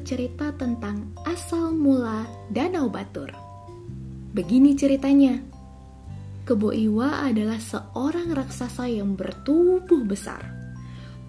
[0.00, 3.28] bercerita tentang asal mula Danau Batur.
[4.32, 5.36] Begini ceritanya.
[6.48, 10.40] Kebo Iwa adalah seorang raksasa yang bertubuh besar.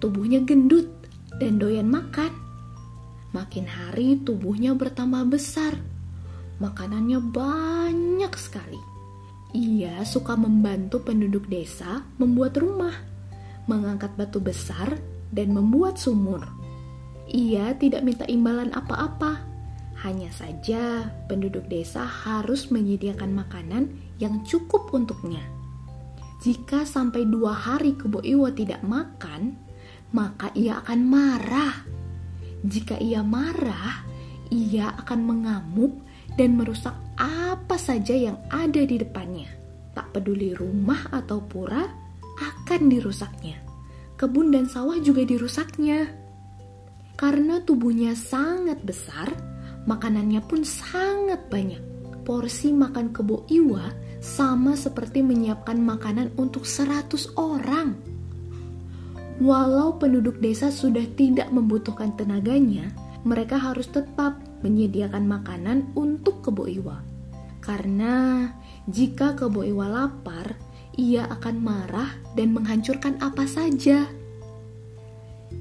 [0.00, 0.88] Tubuhnya gendut
[1.36, 2.32] dan doyan makan.
[3.36, 5.76] Makin hari tubuhnya bertambah besar.
[6.56, 8.80] Makanannya banyak sekali.
[9.52, 12.96] Ia suka membantu penduduk desa membuat rumah,
[13.68, 14.96] mengangkat batu besar,
[15.28, 16.61] dan membuat sumur.
[17.32, 19.40] Ia tidak minta imbalan apa-apa.
[20.04, 23.88] Hanya saja penduduk desa harus menyediakan makanan
[24.20, 25.40] yang cukup untuknya.
[26.42, 29.56] Jika sampai dua hari Kebo Iwa tidak makan,
[30.12, 31.74] maka ia akan marah.
[32.66, 34.04] Jika ia marah,
[34.52, 36.02] ia akan mengamuk
[36.36, 39.48] dan merusak apa saja yang ada di depannya.
[39.96, 41.84] Tak peduli rumah atau pura,
[42.42, 43.62] akan dirusaknya.
[44.18, 46.10] Kebun dan sawah juga dirusaknya.
[47.22, 49.30] Karena tubuhnya sangat besar,
[49.86, 51.78] makanannya pun sangat banyak.
[52.26, 57.94] Porsi makan kebo iwa sama seperti menyiapkan makanan untuk 100 orang.
[59.38, 62.90] Walau penduduk desa sudah tidak membutuhkan tenaganya,
[63.22, 67.06] mereka harus tetap menyediakan makanan untuk kebo iwa.
[67.62, 68.50] Karena
[68.90, 70.58] jika kebo iwa lapar,
[70.98, 74.10] ia akan marah dan menghancurkan apa saja.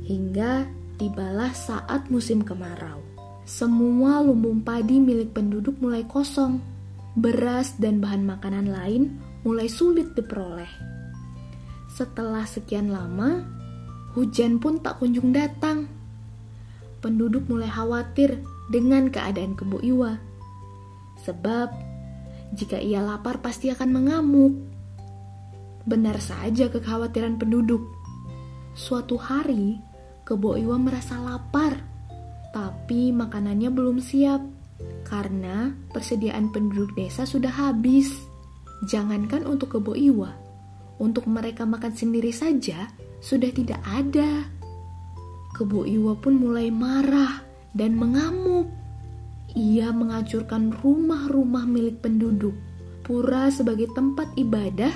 [0.10, 3.02] Hingga tibalah saat musim kemarau.
[3.42, 6.62] Semua lumbung padi milik penduduk mulai kosong.
[7.18, 10.70] Beras dan bahan makanan lain mulai sulit diperoleh.
[11.90, 13.42] Setelah sekian lama,
[14.14, 15.90] hujan pun tak kunjung datang.
[17.02, 18.38] Penduduk mulai khawatir
[18.70, 20.22] dengan keadaan Kebo Iwa.
[21.26, 21.74] Sebab,
[22.54, 24.54] jika ia lapar pasti akan mengamuk.
[25.90, 27.82] Benar saja kekhawatiran penduduk.
[28.78, 29.82] Suatu hari,
[30.22, 31.82] Kebo Iwa merasa lapar,
[32.54, 34.42] tapi makanannya belum siap
[35.02, 38.14] karena persediaan penduduk desa sudah habis.
[38.86, 40.30] Jangankan untuk Kebo Iwa,
[41.02, 44.46] untuk mereka makan sendiri saja sudah tidak ada.
[45.58, 47.42] Kebo Iwa pun mulai marah
[47.74, 48.70] dan mengamuk.
[49.58, 52.56] Ia menghancurkan rumah-rumah milik penduduk.
[53.02, 54.94] Pura sebagai tempat ibadah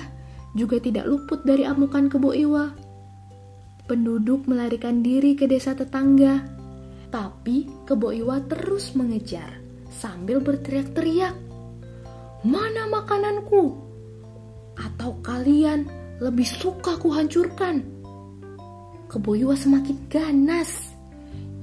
[0.56, 2.85] juga tidak luput dari amukan Kebo Iwa
[3.86, 6.42] penduduk melarikan diri ke desa tetangga.
[7.10, 11.34] Tapi Kebo Iwa terus mengejar sambil berteriak-teriak.
[12.44, 13.78] Mana makananku?
[14.76, 15.88] Atau kalian
[16.20, 17.80] lebih suka ku hancurkan?
[19.06, 20.92] Kebo Iwa semakin ganas.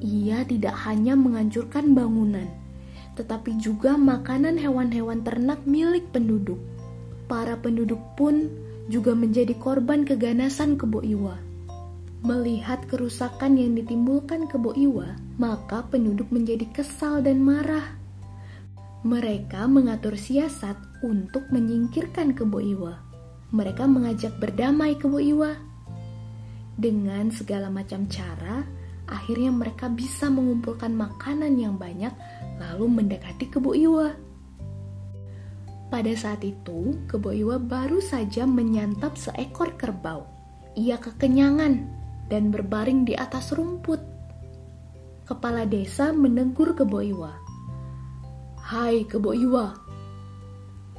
[0.04, 2.48] Ia tidak hanya menghancurkan bangunan,
[3.16, 6.60] tetapi juga makanan hewan-hewan ternak milik penduduk.
[7.32, 8.52] Para penduduk pun
[8.92, 11.53] juga menjadi korban keganasan Kebo Iwa.
[12.24, 18.00] Melihat kerusakan yang ditimbulkan Kebo Iwa, maka penduduk menjadi kesal dan marah.
[19.04, 22.96] Mereka mengatur siasat untuk menyingkirkan Kebo Iwa.
[23.52, 25.52] Mereka mengajak berdamai Kebo Iwa.
[26.80, 28.64] Dengan segala macam cara,
[29.12, 32.16] akhirnya mereka bisa mengumpulkan makanan yang banyak
[32.56, 34.16] lalu mendekati Kebo Iwa.
[35.92, 40.24] Pada saat itu, Kebo Iwa baru saja menyantap seekor kerbau.
[40.80, 44.00] Ia kekenyangan dan berbaring di atas rumput.
[45.24, 47.32] Kepala desa menegur Kebo Iwa.
[48.60, 49.72] Hai Kebo Iwa.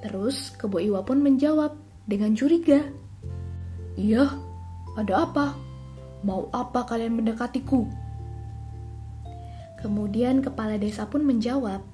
[0.01, 2.81] Terus Kebo Iwa pun menjawab dengan curiga.
[3.95, 4.27] Iya,
[4.97, 5.47] ada apa?
[6.25, 7.85] Mau apa kalian mendekatiku?
[9.85, 11.85] Kemudian kepala desa pun menjawab,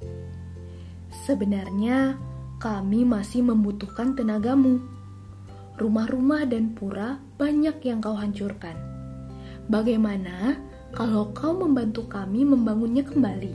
[1.11, 2.15] Sebenarnya
[2.63, 4.79] kami masih membutuhkan tenagamu.
[5.75, 8.90] Rumah-rumah dan pura banyak yang kau hancurkan
[9.69, 10.57] Bagaimana
[10.95, 13.55] kalau kau membantu kami membangunnya kembali?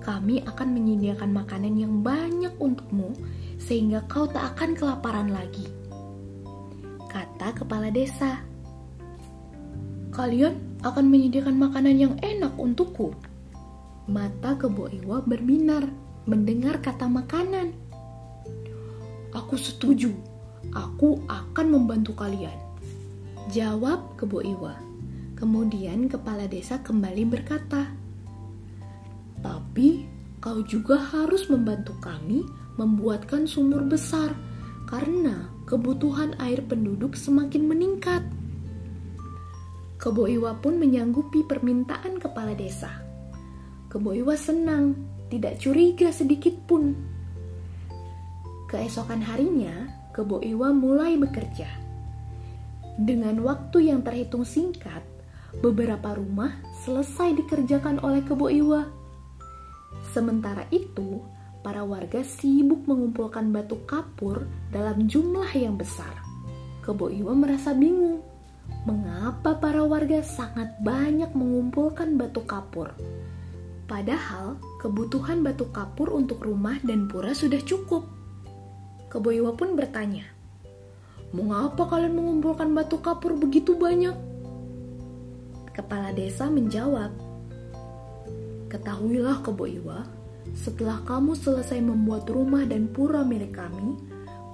[0.00, 3.12] Kami akan menyediakan makanan yang banyak untukmu
[3.60, 5.68] sehingga kau tak akan kelaparan lagi.
[7.06, 8.40] Kata kepala desa.
[10.10, 13.12] Kalian akan menyediakan makanan yang enak untukku.
[14.10, 15.86] Mata Kebo Iwa berbinar
[16.26, 17.72] mendengar kata makanan.
[19.36, 20.10] Aku setuju.
[20.74, 22.56] Aku akan membantu kalian.
[23.54, 24.89] Jawab Kebo Iwa.
[25.40, 27.88] Kemudian kepala desa kembali berkata,
[29.40, 30.04] "Tapi
[30.36, 32.44] kau juga harus membantu kami
[32.76, 34.36] membuatkan sumur besar
[34.84, 38.20] karena kebutuhan air penduduk semakin meningkat."
[39.96, 43.00] Kebo Iwa pun menyanggupi permintaan kepala desa.
[43.88, 44.92] Kebo Iwa senang,
[45.32, 46.92] tidak curiga sedikit pun.
[48.68, 51.68] Keesokan harinya, Kebo Iwa mulai bekerja.
[53.00, 55.00] Dengan waktu yang terhitung singkat,
[55.58, 58.86] beberapa rumah selesai dikerjakan oleh Kebo Iwa.
[60.14, 61.18] Sementara itu,
[61.66, 66.14] para warga sibuk mengumpulkan batu kapur dalam jumlah yang besar.
[66.86, 68.22] Kebo Iwa merasa bingung.
[68.86, 72.94] Mengapa para warga sangat banyak mengumpulkan batu kapur?
[73.90, 78.06] Padahal kebutuhan batu kapur untuk rumah dan pura sudah cukup.
[79.10, 80.22] Kebo Iwa pun bertanya,
[81.30, 84.29] Mengapa kalian mengumpulkan batu kapur begitu banyak?
[85.70, 87.14] Kepala desa menjawab,
[88.70, 90.06] Ketahuilah Kebo Iwa,
[90.54, 93.98] setelah kamu selesai membuat rumah dan pura milik kami,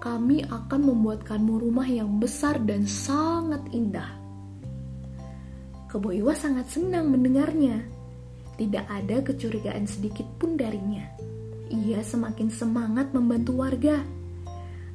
[0.00, 4.08] kami akan membuatkanmu rumah yang besar dan sangat indah.
[5.88, 7.80] Kebo Iwa sangat senang mendengarnya.
[8.56, 11.04] Tidak ada kecurigaan sedikit pun darinya.
[11.68, 14.00] Ia semakin semangat membantu warga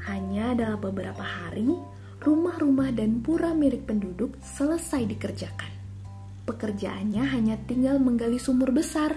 [0.10, 1.78] hanya dalam beberapa hari,
[2.26, 5.81] rumah-rumah dan pura milik penduduk selesai dikerjakan.
[6.52, 9.16] Pekerjaannya hanya tinggal menggali sumur besar.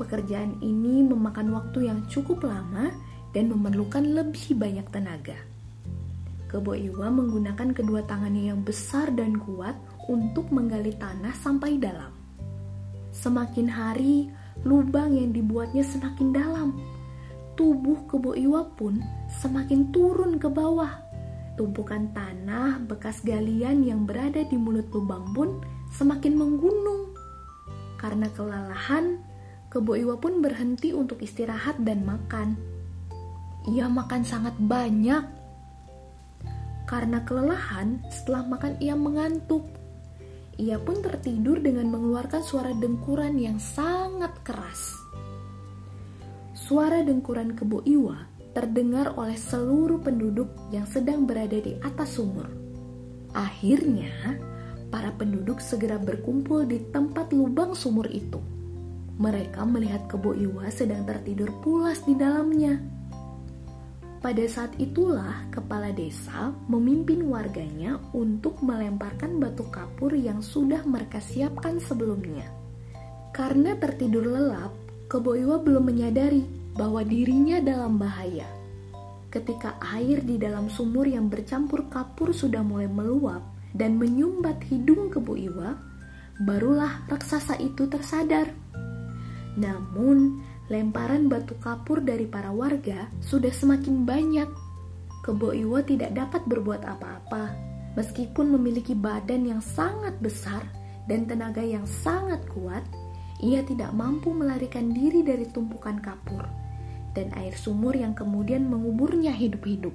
[0.00, 2.88] Pekerjaan ini memakan waktu yang cukup lama
[3.36, 5.36] dan memerlukan lebih banyak tenaga.
[6.48, 9.76] Kebo Iwa menggunakan kedua tangannya yang besar dan kuat
[10.08, 12.16] untuk menggali tanah sampai dalam.
[13.12, 14.32] Semakin hari,
[14.64, 16.72] lubang yang dibuatnya semakin dalam
[17.58, 19.04] tubuh Kebo Iwa pun
[19.42, 20.96] semakin turun ke bawah.
[21.58, 25.58] Tumpukan tanah bekas galian yang berada di mulut lubang pun
[25.92, 27.12] semakin menggunung.
[27.98, 29.18] Karena kelelahan,
[29.68, 32.56] Kebo Iwa pun berhenti untuk istirahat dan makan.
[33.68, 35.20] Ia makan sangat banyak.
[36.88, 39.68] Karena kelelahan, setelah makan ia mengantuk.
[40.56, 44.96] Ia pun tertidur dengan mengeluarkan suara dengkuran yang sangat keras.
[46.56, 48.24] Suara dengkuran kebo Iwa
[48.56, 52.48] terdengar oleh seluruh penduduk yang sedang berada di atas sumur.
[53.36, 54.40] Akhirnya,
[54.88, 58.40] para penduduk segera berkumpul di tempat lubang sumur itu.
[59.18, 62.78] Mereka melihat kebo Iwa sedang tertidur pulas di dalamnya.
[64.18, 71.78] Pada saat itulah kepala desa memimpin warganya untuk melemparkan batu kapur yang sudah mereka siapkan
[71.78, 72.50] sebelumnya.
[73.30, 74.74] Karena tertidur lelap,
[75.06, 76.42] Kebo Iwa belum menyadari
[76.74, 78.44] bahwa dirinya dalam bahaya.
[79.28, 85.38] Ketika air di dalam sumur yang bercampur kapur sudah mulai meluap dan menyumbat hidung kebu
[85.38, 85.78] Iwa,
[86.42, 88.50] barulah raksasa itu tersadar.
[89.54, 94.50] Namun, lemparan batu kapur dari para warga sudah semakin banyak.
[95.22, 97.54] Kebo Iwa tidak dapat berbuat apa-apa,
[97.94, 100.62] meskipun memiliki badan yang sangat besar
[101.06, 102.82] dan tenaga yang sangat kuat.
[103.38, 106.42] Ia tidak mampu melarikan diri dari tumpukan kapur
[107.14, 109.94] dan air sumur yang kemudian menguburnya hidup-hidup.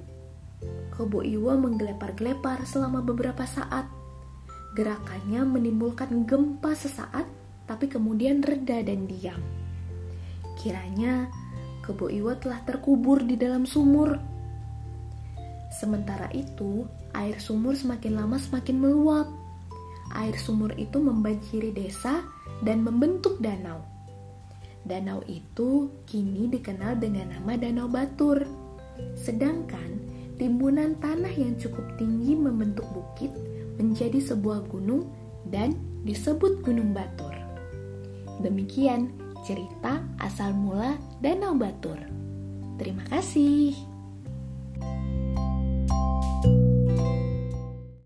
[0.94, 3.90] Kebo Iwa menggelepar-gelepar selama beberapa saat.
[4.78, 7.26] Gerakannya menimbulkan gempa sesaat,
[7.66, 9.42] tapi kemudian reda dan diam.
[10.58, 11.30] Kiranya
[11.82, 14.16] Kebo Iwa telah terkubur di dalam sumur.
[15.74, 19.26] Sementara itu, air sumur semakin lama semakin meluap.
[20.14, 22.22] Air sumur itu membanjiri desa
[22.62, 23.82] dan membentuk danau.
[24.84, 28.44] Danau itu kini dikenal dengan nama Danau Batur.
[29.16, 33.30] Sedangkan timbunan tanah yang cukup tinggi membentuk bukit
[33.78, 35.10] menjadi sebuah gunung
[35.50, 35.74] dan
[36.06, 37.34] disebut Gunung Batur.
[38.42, 41.98] Demikian cerita asal mula Danau Batur.
[42.80, 43.93] Terima kasih.